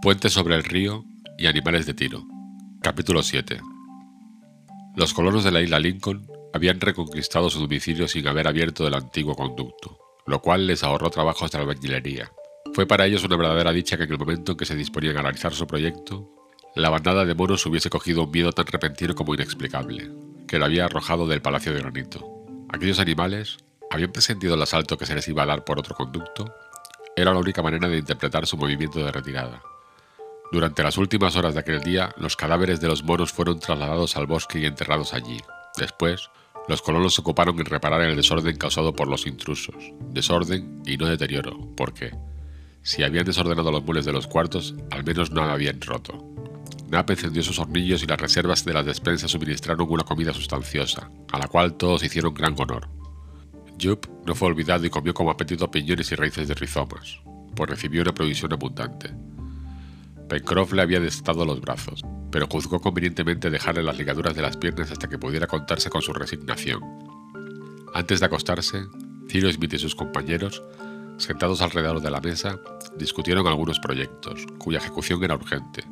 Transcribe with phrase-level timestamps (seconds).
[0.00, 1.04] Puente sobre el río
[1.38, 2.24] y animales de tiro.
[2.80, 3.60] Capítulo 7.
[4.96, 9.34] Los colonos de la isla Lincoln habían reconquistado su domicilio sin haber abierto el antiguo
[9.34, 12.32] conducto, lo cual les ahorró trabajos de albañilería.
[12.74, 15.22] Fue para ellos una verdadera dicha que en el momento en que se disponían a
[15.22, 16.30] realizar su proyecto,
[16.74, 20.10] la bandada de monos hubiese cogido un miedo tan repentino como inexplicable,
[20.48, 22.26] que lo había arrojado del palacio de granito.
[22.70, 23.58] Aquellos animales
[23.90, 26.54] habían presentido el asalto que se les iba a dar por otro conducto.
[27.14, 29.62] Era la única manera de interpretar su movimiento de retirada.
[30.52, 34.26] Durante las últimas horas de aquel día, los cadáveres de los monos fueron trasladados al
[34.26, 35.38] bosque y enterrados allí.
[35.78, 36.28] Después,
[36.68, 39.74] los colonos se ocuparon en reparar el desorden causado por los intrusos.
[40.10, 42.14] Desorden y no deterioro, porque,
[42.82, 46.22] si habían desordenado los muebles de los cuartos, al menos no habían roto.
[46.90, 51.38] Nap encendió sus hornillos y las reservas de las despensas suministraron una comida sustanciosa, a
[51.38, 52.90] la cual todos hicieron gran honor.
[53.80, 57.20] Jup no fue olvidado y comió como apetito piñones y raíces de rizomas,
[57.56, 59.14] pues recibió una provisión abundante.
[60.32, 64.90] Pencroff le había desatado los brazos, pero juzgó convenientemente dejarle las ligaduras de las piernas
[64.90, 66.80] hasta que pudiera contarse con su resignación.
[67.92, 68.86] Antes de acostarse,
[69.28, 70.62] Ciro Smith y sus compañeros,
[71.18, 72.58] sentados alrededor de la mesa,
[72.96, 75.84] discutieron algunos proyectos, cuya ejecución era urgente.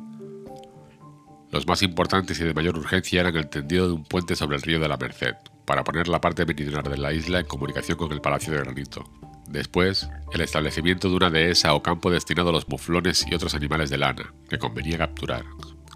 [1.51, 4.63] Los más importantes y de mayor urgencia eran el tendido de un puente sobre el
[4.63, 5.35] río de la Merced,
[5.67, 9.03] para poner la parte meridional de la isla en comunicación con el Palacio de Granito,
[9.47, 13.89] Después, el establecimiento de una dehesa o campo destinado a los muflones y otros animales
[13.89, 15.45] de lana, que convenía capturar.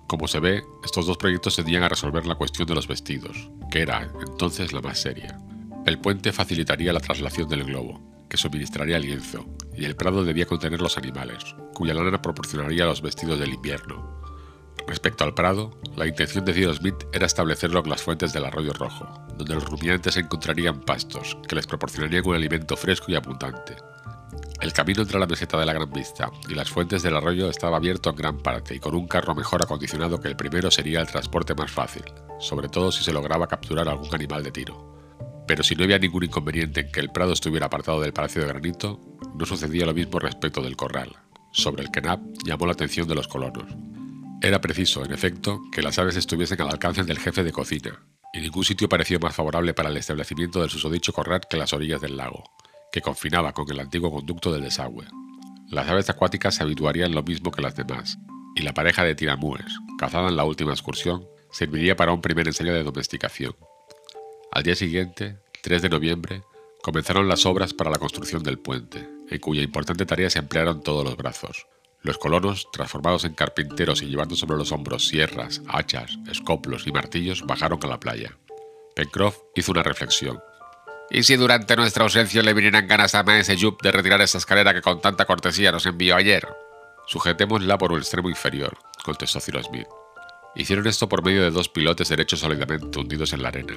[0.07, 3.81] Como se ve, estos dos proyectos tendían a resolver la cuestión de los vestidos, que
[3.81, 5.39] era entonces la más seria.
[5.85, 10.81] El puente facilitaría la traslación del globo, que suministraría lienzo, y el prado debía contener
[10.81, 14.14] los animales, cuya lana proporcionaría los vestidos del invierno.
[14.87, 18.73] Respecto al prado, la intención de Cyrus Smith era establecerlo en las fuentes del arroyo
[18.73, 23.75] rojo, donde los rumiantes encontrarían pastos que les proporcionarían un alimento fresco y abundante.
[24.61, 27.77] El camino entre la meseta de la Gran Vista y las fuentes del arroyo estaba
[27.77, 31.07] abierto en gran parte y con un carro mejor acondicionado que el primero sería el
[31.07, 32.03] transporte más fácil,
[32.39, 34.95] sobre todo si se lograba capturar algún animal de tiro.
[35.47, 38.47] Pero si no había ningún inconveniente en que el prado estuviera apartado del Palacio de
[38.47, 38.99] Granito,
[39.35, 41.15] no sucedía lo mismo respecto del corral,
[41.51, 43.65] sobre el que Knapp llamó la atención de los colonos.
[44.45, 48.41] Era preciso, en efecto, que las aves estuviesen al alcance del jefe de cocina, y
[48.41, 52.15] ningún sitio pareció más favorable para el establecimiento del susodicho corral que las orillas del
[52.15, 52.43] lago,
[52.91, 55.07] que confinaba con el antiguo conducto del desagüe.
[55.71, 58.19] Las aves acuáticas se habituarían lo mismo que las demás,
[58.55, 59.65] y la pareja de tiramúes,
[59.97, 63.55] cazada en la última excursión, serviría para un primer ensayo de domesticación.
[64.51, 66.43] Al día siguiente, 3 de noviembre,
[66.83, 71.03] comenzaron las obras para la construcción del puente, en cuya importante tarea se emplearon todos
[71.03, 71.65] los brazos,
[72.05, 77.45] los colonos, transformados en carpinteros y llevando sobre los hombros sierras, hachas, escoplos y martillos,
[77.45, 78.37] bajaron a la playa.
[78.95, 80.39] Pencroff hizo una reflexión.
[81.09, 84.73] ¿Y si durante nuestra ausencia le vinieran ganas a Maese Jup de retirar esa escalera
[84.73, 86.47] que con tanta cortesía nos envió ayer?
[87.07, 89.87] Sujetémosla por el extremo inferior, contestó Cyrus Smith.
[90.55, 93.75] Hicieron esto por medio de dos pilotes derechos sólidamente hundidos en la arena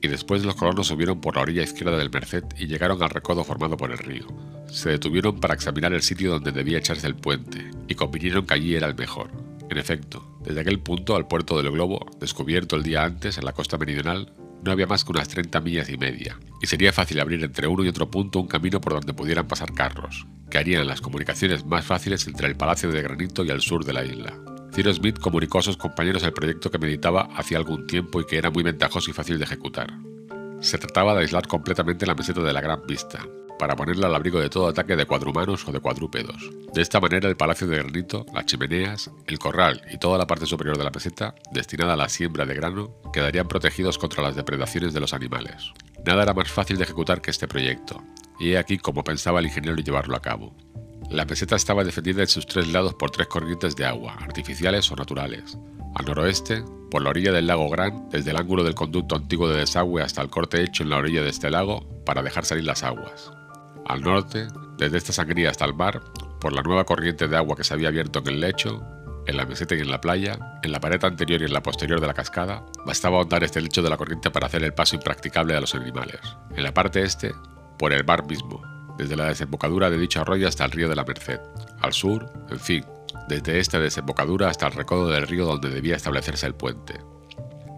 [0.00, 3.44] y después los colonos subieron por la orilla izquierda del Merced y llegaron al recodo
[3.44, 4.26] formado por el río.
[4.70, 8.74] Se detuvieron para examinar el sitio donde debía echarse el puente y convinieron que allí
[8.74, 9.30] era el mejor.
[9.70, 13.52] En efecto, desde aquel punto al puerto del globo, descubierto el día antes en la
[13.52, 14.32] costa meridional,
[14.62, 17.84] no había más que unas 30 millas y media, y sería fácil abrir entre uno
[17.84, 21.84] y otro punto un camino por donde pudieran pasar carros, que harían las comunicaciones más
[21.84, 24.34] fáciles entre el Palacio de Granito y el sur de la isla.
[24.78, 28.38] Cyrus Smith comunicó a sus compañeros el proyecto que meditaba hacía algún tiempo y que
[28.38, 29.92] era muy ventajoso y fácil de ejecutar.
[30.60, 33.26] Se trataba de aislar completamente la meseta de la Gran Vista,
[33.58, 36.52] para ponerla al abrigo de todo ataque de cuadrumanos o de cuadrúpedos.
[36.72, 40.46] De esta manera el palacio de granito, las chimeneas, el corral y toda la parte
[40.46, 44.94] superior de la meseta, destinada a la siembra de grano, quedarían protegidos contra las depredaciones
[44.94, 45.72] de los animales.
[46.06, 48.00] Nada era más fácil de ejecutar que este proyecto,
[48.38, 50.54] y he aquí cómo pensaba el ingeniero llevarlo a cabo.
[51.10, 54.96] La meseta estaba defendida en sus tres lados por tres corrientes de agua, artificiales o
[54.96, 55.56] naturales.
[55.94, 59.60] Al noroeste, por la orilla del lago Gran, desde el ángulo del conducto antiguo de
[59.60, 62.82] desagüe hasta el corte hecho en la orilla de este lago para dejar salir las
[62.82, 63.32] aguas.
[63.86, 66.02] Al norte, desde esta sangría hasta el mar,
[66.40, 68.82] por la nueva corriente de agua que se había abierto en el lecho,
[69.26, 72.00] en la meseta y en la playa, en la pared anterior y en la posterior
[72.00, 75.54] de la cascada, bastaba ahondar este lecho de la corriente para hacer el paso impracticable
[75.56, 76.20] a los animales.
[76.54, 77.32] En la parte este,
[77.78, 78.62] por el mar mismo,
[78.98, 81.40] desde la desembocadura de dicho arroyo hasta el río de la Merced,
[81.80, 82.84] al sur, en fin,
[83.28, 86.94] desde esta desembocadura hasta el recodo del río donde debía establecerse el puente.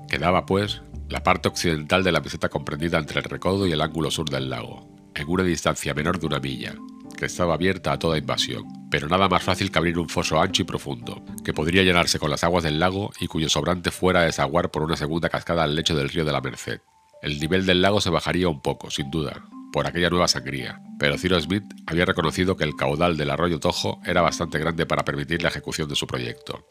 [0.08, 4.10] Quedaba, pues, la parte occidental de la meseta comprendida entre el recodo y el ángulo
[4.10, 6.74] sur del lago, en una distancia menor de una milla,
[7.16, 10.62] que estaba abierta a toda invasión, pero nada más fácil que abrir un foso ancho
[10.62, 14.24] y profundo, que podría llenarse con las aguas del lago y cuyo sobrante fuera a
[14.24, 16.80] desaguar por una segunda cascada al lecho del río de la Merced.
[17.22, 21.18] El nivel del lago se bajaría un poco, sin duda, por aquella nueva sangría, pero
[21.18, 25.42] Cyrus Smith había reconocido que el caudal del arroyo Tojo era bastante grande para permitir
[25.42, 26.66] la ejecución de su proyecto.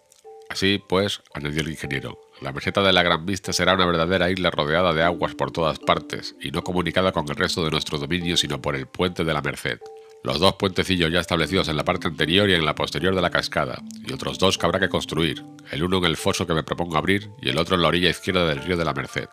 [0.49, 4.49] Así, pues, añadió el ingeniero, la meseta de la Gran Vista será una verdadera isla
[4.49, 8.35] rodeada de aguas por todas partes y no comunicada con el resto de nuestro dominio
[8.35, 9.79] sino por el puente de la Merced.
[10.23, 13.29] Los dos puentecillos ya establecidos en la parte anterior y en la posterior de la
[13.29, 16.63] cascada, y otros dos que habrá que construir, el uno en el foso que me
[16.63, 19.29] propongo abrir y el otro en la orilla izquierda del río de la Merced.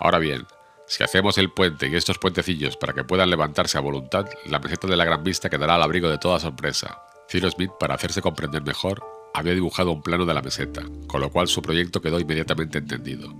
[0.00, 0.46] Ahora bien,
[0.86, 4.86] si hacemos el puente y estos puentecillos para que puedan levantarse a voluntad, la meseta
[4.86, 7.02] de la Gran Vista quedará al abrigo de toda sorpresa.
[7.28, 9.04] Cyrus Smith, para hacerse comprender mejor,
[9.34, 13.34] había dibujado un plano de la meseta, con lo cual su proyecto quedó inmediatamente entendido.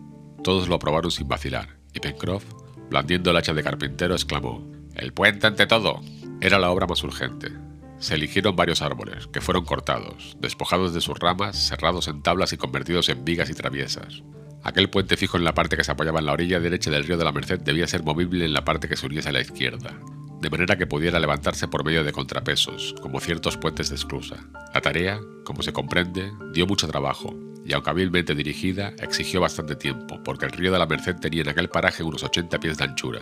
[0.45, 2.45] Todos lo aprobaron sin vacilar, y Pencroff,
[2.91, 6.01] blandiendo el hacha de carpintero, exclamó: ¡El puente ante todo!
[6.41, 7.51] Era la obra más urgente.
[7.99, 12.57] Se eligieron varios árboles, que fueron cortados, despojados de sus ramas, cerrados en tablas y
[12.59, 14.23] convertidos en vigas y traviesas.
[14.63, 17.17] Aquel puente fijo en la parte que se apoyaba en la orilla derecha del río
[17.17, 19.99] de la Merced debía ser movible en la parte que se uniese a la izquierda,
[20.41, 24.37] de manera que pudiera levantarse por medio de contrapesos, como ciertos puentes de esclusa.
[24.75, 27.35] La tarea, como se comprende, dio mucho trabajo,
[27.65, 31.49] y aunque hábilmente dirigida, exigió bastante tiempo, porque el río de la Merced tenía en
[31.49, 33.21] aquel paraje unos 80 pies de anchura,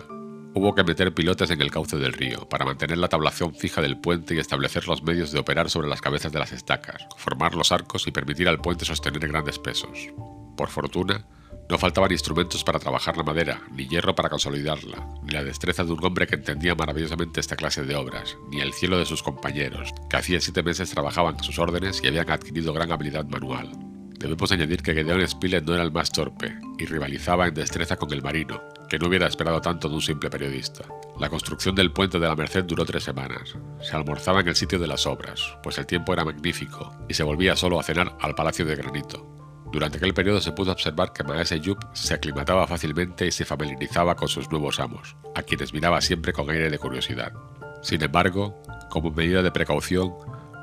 [0.57, 3.99] Hubo que meter pilotes en el cauce del río para mantener la tablación fija del
[3.99, 7.71] puente y establecer los medios de operar sobre las cabezas de las estacas, formar los
[7.71, 10.09] arcos y permitir al puente sostener grandes pesos.
[10.57, 11.25] Por fortuna,
[11.69, 15.91] no faltaban instrumentos para trabajar la madera, ni hierro para consolidarla, ni la destreza de
[15.91, 19.93] un hombre que entendía maravillosamente esta clase de obras, ni el cielo de sus compañeros,
[20.09, 23.69] que hacía siete meses trabajaban a sus órdenes y habían adquirido gran habilidad manual.
[24.17, 28.11] Debemos añadir que Gedeon Spilett no era el más torpe y rivalizaba en destreza con
[28.11, 30.85] el marino, que no hubiera esperado tanto de un simple periodista.
[31.19, 33.55] La construcción del puente de la Merced duró tres semanas.
[33.81, 37.23] Se almorzaba en el sitio de las obras, pues el tiempo era magnífico, y se
[37.23, 39.36] volvía solo a cenar al Palacio de Granito.
[39.71, 44.15] Durante aquel periodo se pudo observar que Maese Yup se aclimataba fácilmente y se familiarizaba
[44.15, 47.33] con sus nuevos amos, a quienes miraba siempre con aire de curiosidad.
[47.81, 50.13] Sin embargo, como medida de precaución,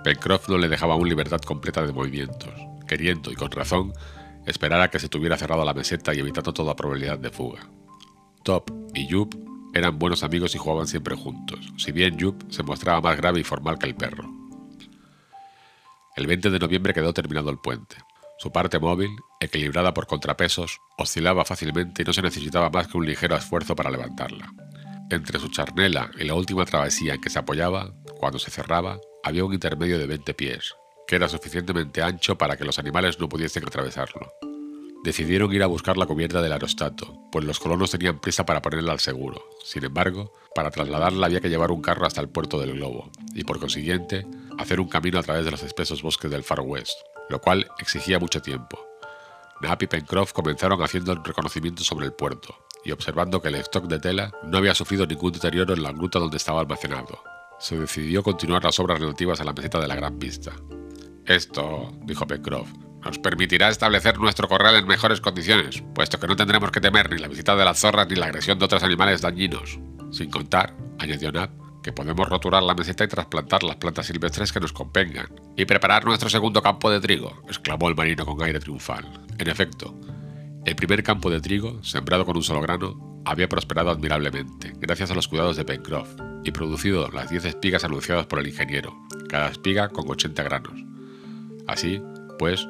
[0.03, 2.53] Pencroff no le dejaba aún libertad completa de movimientos
[2.87, 3.93] queriendo, y con razón,
[4.47, 7.69] esperar a que se tuviera cerrado la meseta y evitando toda probabilidad de fuga.
[8.43, 9.35] Top y Yup
[9.75, 13.45] eran buenos amigos y jugaban siempre juntos, si bien Yup se mostraba más grave y
[13.45, 14.31] formal que el perro.
[16.17, 17.97] El 20 de noviembre quedó terminado el puente.
[18.45, 23.07] Su parte móvil, equilibrada por contrapesos, oscilaba fácilmente y no se necesitaba más que un
[23.07, 24.53] ligero esfuerzo para levantarla.
[25.09, 29.47] Entre su charnela y la última travesía en que se apoyaba, cuando se cerraba, había
[29.47, 30.75] un intermedio de 20 pies,
[31.07, 34.31] que era suficientemente ancho para que los animales no pudiesen atravesarlo.
[35.05, 38.93] Decidieron ir a buscar la cubierta del aerostato, pues los colonos tenían prisa para ponerla
[38.93, 39.43] al seguro.
[39.65, 43.45] Sin embargo, para trasladarla había que llevar un carro hasta el puerto del globo, y
[43.45, 44.27] por consiguiente,
[44.59, 46.99] hacer un camino a través de los espesos bosques del Far West,
[47.29, 48.79] lo cual exigía mucho tiempo.
[49.61, 53.87] Knapp y Pencroff comenzaron haciendo el reconocimiento sobre el puerto, y observando que el stock
[53.87, 57.23] de tela no había sufrido ningún deterioro en la gruta donde estaba almacenado.
[57.59, 60.53] Se decidió continuar las obras relativas a la meseta de la Gran Vista.
[61.25, 62.69] Esto, dijo Pencroff,
[63.03, 67.19] nos permitirá establecer nuestro corral en mejores condiciones, puesto que no tendremos que temer ni
[67.19, 69.79] la visita de las zorras ni la agresión de otros animales dañinos.
[70.11, 71.51] Sin contar, añadió Nab,
[71.85, 75.29] que podemos roturar la meseta y trasplantar las plantas silvestres que nos convengan.
[75.55, 79.07] Y preparar nuestro segundo campo de trigo, exclamó el marino con aire triunfal.
[79.39, 79.95] En efecto,
[80.65, 85.15] el primer campo de trigo, sembrado con un solo grano, había prosperado admirablemente, gracias a
[85.15, 86.09] los cuidados de Pencroff,
[86.43, 88.97] y producido las 10 espigas anunciadas por el ingeniero,
[89.29, 90.83] cada espiga con 80 granos.
[91.67, 92.03] Así,
[92.39, 92.67] pues,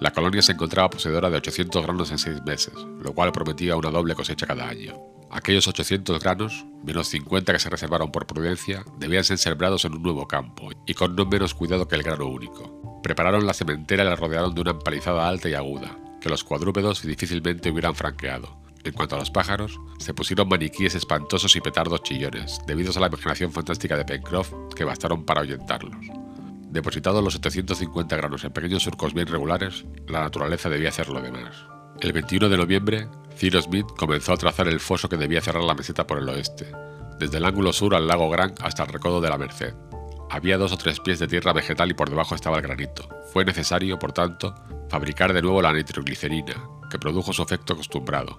[0.00, 3.90] la colonia se encontraba poseedora de 800 granos en seis meses, lo cual prometía una
[3.90, 5.17] doble cosecha cada año.
[5.30, 10.02] Aquellos 800 granos, menos 50 que se reservaron por prudencia, debían ser sembrados en un
[10.02, 13.00] nuevo campo, y con no menos cuidado que el grano único.
[13.02, 17.02] Prepararon la cementera y la rodearon de una empalizada alta y aguda, que los cuadrúpedos
[17.02, 18.58] difícilmente hubieran franqueado.
[18.84, 23.08] En cuanto a los pájaros, se pusieron maniquíes espantosos y petardos chillones, debidos a la
[23.08, 26.06] imaginación fantástica de Pencroff, que bastaron para ahuyentarlos.
[26.70, 31.66] Depositados los 750 granos en pequeños surcos bien regulares, la naturaleza debía hacer lo demás.
[32.00, 35.74] El 21 de noviembre, Cyrus Smith comenzó a trazar el foso que debía cerrar la
[35.74, 36.70] meseta por el oeste,
[37.18, 39.74] desde el ángulo sur al lago Gran hasta el recodo de la Merced.
[40.30, 43.08] Había dos o tres pies de tierra vegetal y por debajo estaba el granito.
[43.32, 44.54] Fue necesario, por tanto,
[44.88, 46.54] fabricar de nuevo la nitroglicerina,
[46.88, 48.38] que produjo su efecto acostumbrado.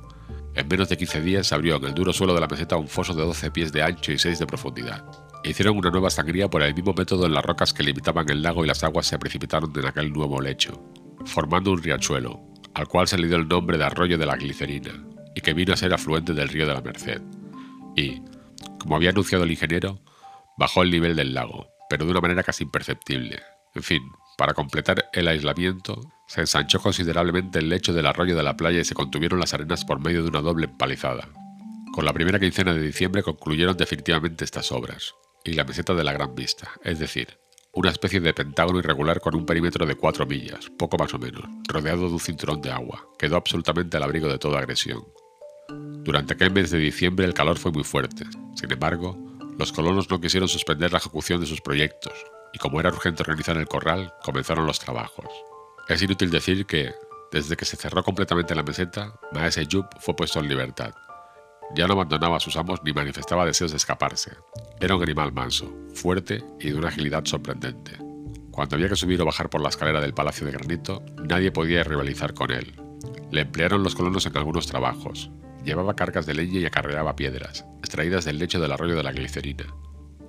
[0.55, 2.87] En menos de 15 días se abrió en el duro suelo de la meseta un
[2.87, 5.03] foso de 12 pies de ancho y 6 de profundidad.
[5.43, 8.63] Hicieron una nueva sangría por el mismo método en las rocas que limitaban el lago
[8.63, 10.81] y las aguas se precipitaron en aquel nuevo lecho,
[11.25, 14.93] formando un riachuelo, al cual se le dio el nombre de Arroyo de la Glicerina,
[15.35, 17.21] y que vino a ser afluente del río de la Merced.
[17.93, 18.21] Y,
[18.79, 19.99] como había anunciado el ingeniero,
[20.57, 23.41] bajó el nivel del lago, pero de una manera casi imperceptible.
[23.75, 24.01] En fin,
[24.37, 28.85] para completar el aislamiento, se ensanchó considerablemente el lecho del arroyo de la playa y
[28.85, 31.27] se contuvieron las arenas por medio de una doble empalizada.
[31.91, 36.13] Con la primera quincena de diciembre concluyeron definitivamente estas obras, y la meseta de la
[36.13, 37.39] Gran Vista, es decir,
[37.73, 41.43] una especie de pentágono irregular con un perímetro de cuatro millas, poco más o menos,
[41.67, 45.03] rodeado de un cinturón de agua, quedó absolutamente al abrigo de toda agresión.
[45.69, 48.25] Durante aquel mes de diciembre el calor fue muy fuerte.
[48.55, 49.17] Sin embargo,
[49.57, 52.13] los colonos no quisieron suspender la ejecución de sus proyectos,
[52.53, 55.27] y como era urgente organizar el corral, comenzaron los trabajos.
[55.87, 56.93] Es inútil decir que,
[57.31, 60.93] desde que se cerró completamente la meseta, Maese Yup fue puesto en libertad.
[61.75, 64.31] Ya no abandonaba a sus amos ni manifestaba deseos de escaparse.
[64.79, 67.97] Era un animal manso, fuerte y de una agilidad sorprendente.
[68.51, 71.83] Cuando había que subir o bajar por la escalera del Palacio de Granito, nadie podía
[71.83, 72.73] rivalizar con él.
[73.31, 75.29] Le emplearon los colonos en algunos trabajos.
[75.63, 79.65] Llevaba cargas de leña y acarreaba piedras, extraídas del lecho del arroyo de la glicerina.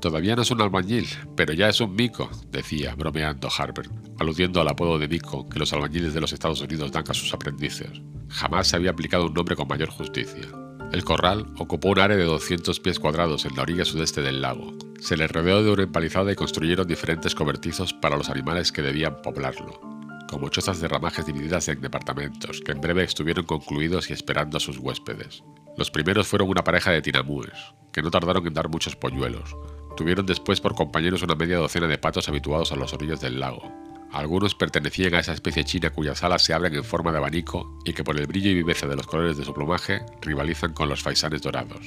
[0.01, 1.07] Todavía no es un albañil,
[1.37, 5.73] pero ya es un mico, decía, bromeando Harbert, aludiendo al apodo de mico que los
[5.73, 8.01] albañiles de los Estados Unidos dan a sus aprendices.
[8.29, 10.49] Jamás se había aplicado un nombre con mayor justicia.
[10.93, 14.75] El corral ocupó un área de 200 pies cuadrados en la orilla sudeste del lago.
[14.99, 19.23] Se le rodeó de una empalizada y construyeron diferentes cobertizos para los animales que debían
[19.23, 19.81] poblarlo,
[20.29, 24.61] como chozas de ramajes divididas en departamentos, que en breve estuvieron concluidos y esperando a
[24.61, 25.45] sus huéspedes.
[25.77, 27.53] Los primeros fueron una pareja de tinamúes,
[27.93, 29.57] que no tardaron en dar muchos polluelos.
[29.97, 33.73] Tuvieron después por compañeros una media docena de patos habituados a las orillas del lago,
[34.13, 37.93] algunos pertenecían a esa especie china cuyas alas se abren en forma de abanico y
[37.93, 41.03] que por el brillo y viveza de los colores de su plumaje rivalizan con los
[41.03, 41.87] faisanes dorados.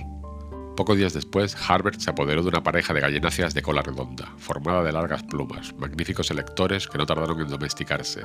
[0.75, 4.81] Pocos días después, Harbert se apoderó de una pareja de gallináceas de cola redonda, formada
[4.83, 8.21] de largas plumas, magníficos electores que no tardaron en domesticarse.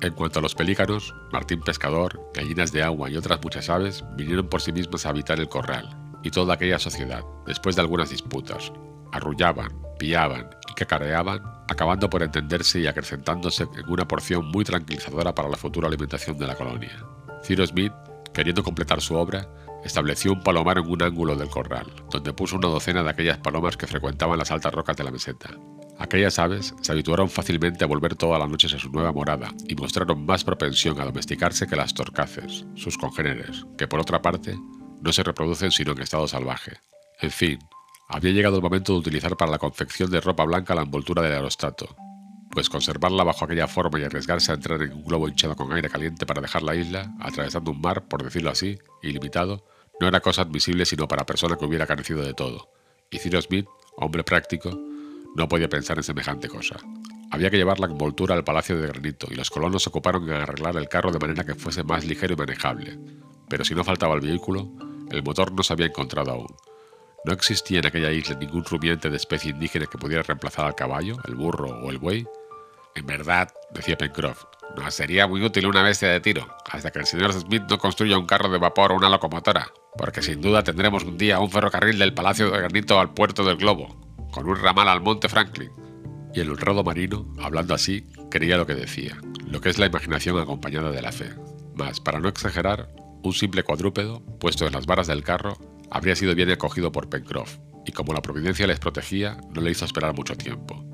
[0.00, 4.48] En cuanto a los pelícanos, Martín Pescador, gallinas de agua y otras muchas aves vinieron
[4.48, 8.70] por sí mismas a habitar el corral, y toda aquella sociedad, después de algunas disputas,
[9.14, 15.48] arrullaban, pillaban y cacareaban, acabando por entenderse y acrecentándose en una porción muy tranquilizadora para
[15.48, 17.04] la futura alimentación de la colonia.
[17.44, 17.92] Cyrus Smith,
[18.32, 19.48] queriendo completar su obra,
[19.84, 23.76] estableció un palomar en un ángulo del corral, donde puso una docena de aquellas palomas
[23.76, 25.50] que frecuentaban las altas rocas de la meseta.
[25.98, 29.76] Aquellas aves se habituaron fácilmente a volver todas las noches a su nueva morada y
[29.76, 34.58] mostraron más propensión a domesticarse que las torcaces, sus congéneres, que por otra parte
[35.00, 36.78] no se reproducen sino en estado salvaje.
[37.20, 37.58] En fin,
[38.08, 41.32] había llegado el momento de utilizar para la confección de ropa blanca la envoltura del
[41.32, 41.96] aerostato,
[42.50, 45.90] pues conservarla bajo aquella forma y arriesgarse a entrar en un globo hinchado con aire
[45.90, 49.64] caliente para dejar la isla, atravesando un mar, por decirlo así, ilimitado,
[50.00, 52.70] no era cosa admisible sino para persona que hubiera carecido de todo.
[53.10, 54.70] Y Cyrus Smith, hombre práctico,
[55.34, 56.76] no podía pensar en semejante cosa.
[57.30, 60.36] Había que llevar la envoltura al palacio de granito y los colonos se ocuparon en
[60.36, 62.98] arreglar el carro de manera que fuese más ligero y manejable.
[63.48, 64.70] Pero si no faltaba el vehículo,
[65.10, 66.46] el motor no se había encontrado aún.
[67.24, 71.16] No existía en aquella isla ningún rumiante de especie indígena que pudiera reemplazar al caballo,
[71.26, 72.26] el burro o el buey.
[72.94, 74.44] En verdad, decía Pencroff,
[74.76, 78.18] nos sería muy útil una bestia de tiro, hasta que el señor Smith no construya
[78.18, 81.98] un carro de vapor o una locomotora, porque sin duda tendremos un día un ferrocarril
[81.98, 83.96] del Palacio de Granito al puerto del Globo,
[84.30, 85.72] con un ramal al Monte Franklin.
[86.34, 89.16] Y el honrado marino, hablando así, creía lo que decía,
[89.46, 91.30] lo que es la imaginación acompañada de la fe.
[91.74, 92.90] Mas, para no exagerar,
[93.22, 95.56] un simple cuadrúpedo, puesto en las varas del carro,
[95.94, 99.84] habría sido bien acogido por Pencroff, y como la providencia les protegía, no le hizo
[99.84, 100.84] esperar mucho tiempo.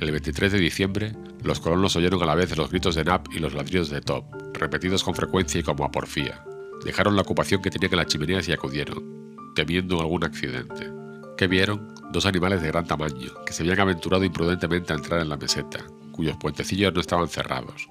[0.00, 1.12] El 23 de diciembre,
[1.44, 4.24] los colonos oyeron a la vez los gritos de Nap y los ladridos de Top,
[4.54, 6.44] repetidos con frecuencia y como a porfía.
[6.84, 10.90] Dejaron la ocupación que tenían en las chimeneas y acudieron, temiendo algún accidente.
[11.36, 11.94] ¿Qué vieron?
[12.10, 15.86] Dos animales de gran tamaño, que se habían aventurado imprudentemente a entrar en la meseta,
[16.10, 17.88] cuyos puentecillos no estaban cerrados.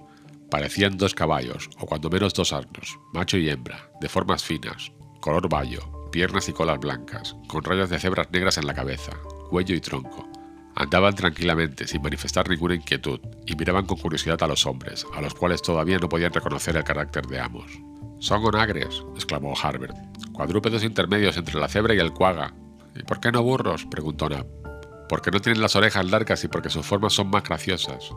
[0.52, 5.48] Parecían dos caballos, o cuando menos dos asnos, macho y hembra, de formas finas, color
[5.48, 9.12] bayo, piernas y colas blancas, con rayas de cebras negras en la cabeza,
[9.52, 10.28] cuello y tronco.
[10.74, 15.36] Andaban tranquilamente, sin manifestar ninguna inquietud, y miraban con curiosidad a los hombres, a los
[15.36, 17.72] cuales todavía no podían reconocer el carácter de amos.
[18.18, 19.96] Son onagres, exclamó Harbert,
[20.34, 22.52] cuadrúpedos intermedios entre la cebra y el cuaga.
[22.96, 23.86] ¿Y por qué no burros?
[23.86, 24.48] preguntó Nab.
[25.10, 28.10] Porque no tienen las orejas largas y porque sus formas son más graciosas.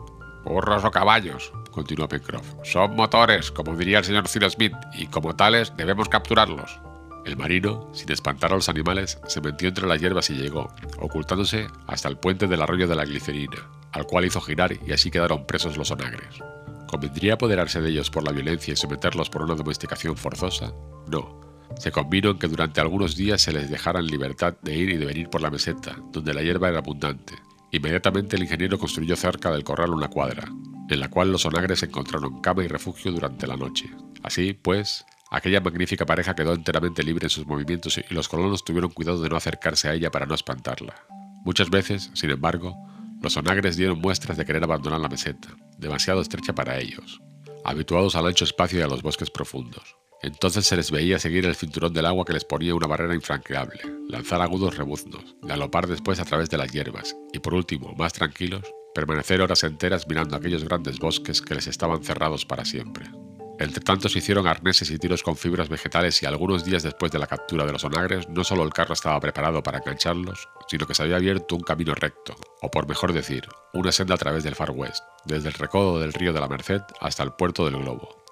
[0.43, 2.55] Burros o caballos, continuó Pencroff.
[2.63, 6.79] Son motores, como diría el señor Cyrus Smith, y como tales debemos capturarlos.
[7.25, 11.67] El marino, sin espantar a los animales, se metió entre las hierbas y llegó, ocultándose
[11.87, 15.45] hasta el puente del arroyo de la glicerina, al cual hizo girar y así quedaron
[15.45, 16.39] presos los onagres.
[16.87, 20.73] ¿Convendría apoderarse de ellos por la violencia y someterlos por una domesticación forzosa?
[21.07, 21.39] No.
[21.77, 24.97] Se convino en que durante algunos días se les dejara en libertad de ir y
[24.97, 27.35] de venir por la meseta, donde la hierba era abundante.
[27.71, 30.51] Inmediatamente el ingeniero construyó cerca del corral una cuadra,
[30.89, 33.89] en la cual los onagres encontraron cama y refugio durante la noche.
[34.21, 38.91] Así, pues, Aquella magnífica pareja quedó enteramente libre en sus movimientos y los colonos tuvieron
[38.91, 40.93] cuidado de no acercarse a ella para no espantarla.
[41.45, 42.75] Muchas veces, sin embargo,
[43.21, 45.47] los onagres dieron muestras de querer abandonar la meseta,
[45.77, 47.21] demasiado estrecha para ellos,
[47.63, 49.95] habituados al ancho espacio y a los bosques profundos.
[50.21, 53.79] Entonces se les veía seguir el cinturón del agua que les ponía una barrera infranqueable,
[54.09, 58.63] lanzar agudos rebuznos, galopar después a través de las hierbas y por último, más tranquilos,
[58.93, 63.09] permanecer horas enteras mirando aquellos grandes bosques que les estaban cerrados para siempre.
[63.61, 67.19] Entre tanto se hicieron arneses y tiros con fibras vegetales y algunos días después de
[67.19, 70.95] la captura de los onagres no solo el carro estaba preparado para engancharlos, sino que
[70.95, 74.55] se había abierto un camino recto, o por mejor decir, una senda a través del
[74.55, 78.23] Far West, desde el recodo del río de la Merced hasta el puerto del Globo.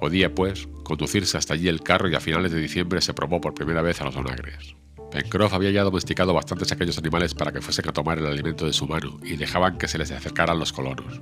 [0.00, 3.52] Podía, pues, conducirse hasta allí el carro y a finales de diciembre se probó por
[3.52, 4.74] primera vez a los onagres.
[5.10, 8.72] Pencroff había ya domesticado bastantes aquellos animales para que fuesen a tomar el alimento de
[8.72, 11.20] su mano y dejaban que se les acercaran los colonos.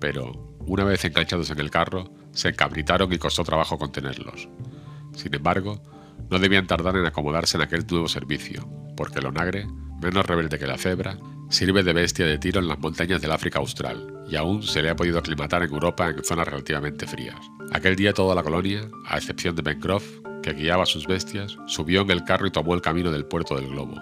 [0.00, 4.48] Pero, una vez enganchados en el carro, se encabritaron y costó trabajo contenerlos.
[5.14, 5.82] Sin embargo,
[6.30, 9.66] no debían tardar en acomodarse en aquel nuevo servicio, porque el onagre,
[10.00, 13.58] menos rebelde que la cebra, sirve de bestia de tiro en las montañas del África
[13.58, 17.38] Austral, y aún se le ha podido aclimatar en Europa en zonas relativamente frías.
[17.72, 20.04] Aquel día toda la colonia, a excepción de Pencroff,
[20.42, 23.68] que guiaba sus bestias, subió en el carro y tomó el camino del puerto del
[23.68, 23.96] globo.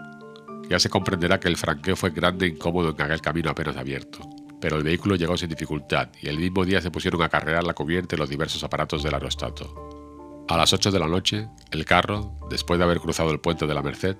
[0.68, 4.18] Ya se comprenderá que el franqueo fue grande e incómodo en aquel camino apenas abierto,
[4.60, 7.74] pero el vehículo llegó sin dificultad y el mismo día se pusieron a carrear la
[7.74, 10.44] cubierta y los diversos aparatos del aerostato.
[10.48, 13.74] A las 8 de la noche, el carro, después de haber cruzado el puente de
[13.74, 14.16] la Merced,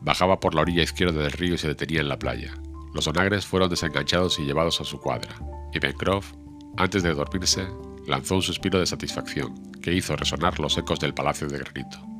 [0.00, 2.54] bajaba por la orilla izquierda del río y se detenía en la playa.
[2.94, 5.34] Los onagres fueron desenganchados y llevados a su cuadra,
[5.72, 6.32] y Pencroff,
[6.76, 7.66] antes de dormirse,
[8.06, 12.13] lanzó un suspiro de satisfacción que hizo resonar los ecos del palacio de granito.